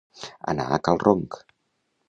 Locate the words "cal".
0.89-1.03